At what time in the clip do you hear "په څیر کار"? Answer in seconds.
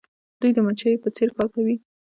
1.03-1.47